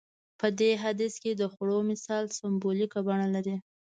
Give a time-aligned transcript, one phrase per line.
[0.39, 3.55] په دې حديث کې د خوړو مثال سمبوليکه بڼه لري.